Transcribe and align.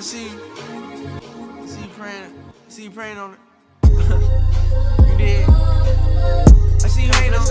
I 0.00 0.02
see 0.02 0.30
you. 0.30 0.40
I 1.60 1.66
see 1.66 1.82
you 1.82 1.88
praying. 1.88 2.32
I 2.66 2.70
see 2.70 2.84
you 2.84 2.90
praying 2.90 3.18
on 3.18 3.34
it. 3.34 3.38
you 3.84 5.18
did. 5.18 5.46
I 5.46 6.88
see 6.88 7.04
you 7.04 7.12
hating 7.12 7.34
on 7.34 7.42
it. 7.42 7.49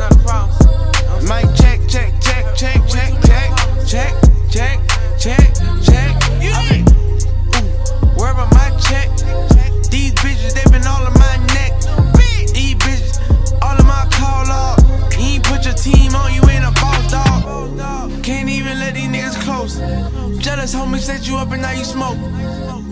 Cause 20.71 21.03
set 21.03 21.27
you 21.27 21.35
up 21.37 21.51
and 21.51 21.63
now 21.63 21.71
you 21.71 21.83
smoke. 21.83 22.17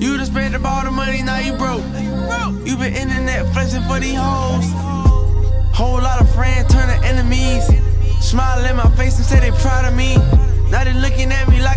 You 0.02 0.18
done 0.18 0.26
spent 0.26 0.56
up 0.56 0.66
all 0.66 0.84
the 0.84 0.90
money, 0.90 1.22
now 1.22 1.38
you 1.38 1.54
broke. 1.54 1.84
You 2.66 2.76
been 2.76 2.96
internet 2.96 3.54
flexing 3.54 3.84
for 3.84 4.00
these 4.00 4.18
hoes. 4.18 4.66
Whole 5.78 6.02
lot 6.02 6.20
of 6.20 6.28
friends 6.34 6.74
turn 6.74 6.88
to 6.90 7.06
enemies. 7.06 7.70
Smile 8.20 8.66
in 8.66 8.78
my 8.78 8.90
face 8.96 9.18
and 9.18 9.26
say 9.26 9.40
they 9.42 9.52
proud 9.62 9.86
of 9.86 9.94
me. 9.96 10.16
Now 10.72 10.86
they 10.86 10.94
looking 10.94 11.32
at 11.32 11.48
me 11.50 11.62
like 11.62 11.77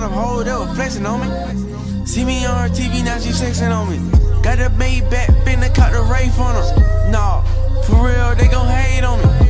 hold 0.00 0.48
up, 0.48 0.74
flexing 0.74 1.04
on 1.04 1.20
me. 1.20 2.06
See 2.06 2.24
me 2.24 2.46
on 2.46 2.68
her 2.68 2.74
TV, 2.74 3.04
now 3.04 3.18
she 3.18 3.30
sexing 3.30 3.70
on 3.70 3.90
me. 3.90 3.98
Got 4.42 4.58
a 4.58 4.70
back, 5.10 5.28
finna 5.44 5.72
cut 5.74 5.92
the 5.92 6.02
Wraith 6.02 6.38
on 6.38 6.54
her. 6.54 7.10
Nah, 7.10 7.42
for 7.82 8.06
real, 8.06 8.34
they 8.34 8.48
gon' 8.48 8.68
hate 8.68 9.04
on 9.04 9.18
me. 9.18 9.41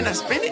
spin 0.00 0.12
it, 0.12 0.16
spin 0.16 0.44
it. 0.44 0.49